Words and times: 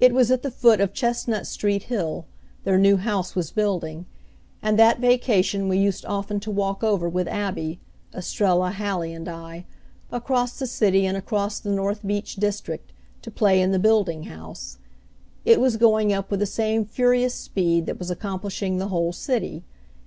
It 0.00 0.14
was 0.14 0.30
at 0.30 0.40
the 0.40 0.50
foot 0.50 0.80
of 0.80 0.94
Chestnut 0.94 1.46
Street 1.46 1.82
Hill 1.92 2.24
their 2.64 2.78
new 2.78 2.96
house 2.96 3.34
was 3.34 3.50
building, 3.50 4.06
and 4.62 4.78
that 4.78 4.98
vacation 4.98 5.68
we 5.68 5.76
used 5.76 6.06
often 6.06 6.40
to 6.40 6.50
walk 6.50 6.82
over 6.82 7.06
with 7.06 7.28
Abby 7.28 7.78
Estrella, 8.14 8.70
Hallie 8.70 9.12
and 9.12 9.28
I 9.28 9.66
across 10.10 10.58
the 10.58 10.66
city 10.66 11.04
and 11.04 11.18
across 11.18 11.60
the 11.60 11.68
North 11.68 12.00
Beach 12.06 12.36
district 12.36 12.94
to 13.20 13.30
play 13.30 13.60
in 13.60 13.72
the 13.72 13.78
building 13.78 14.22
house. 14.22 14.78
It 15.44 15.60
was 15.60 15.76
going 15.76 16.14
up 16.14 16.30
with 16.30 16.40
the 16.40 16.46
same 16.46 16.86
furious 16.86 17.34
speed 17.34 17.84
that 17.84 17.98
was 17.98 18.10
accomplishing 18.10 18.78
the 18.78 18.88
whole 18.88 19.12
city. 19.12 19.64